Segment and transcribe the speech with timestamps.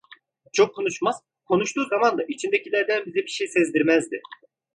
[0.53, 4.21] Çok konuşmaz, konuştuğu zaman da içindekilerden bize bir şey sezdirmezdi.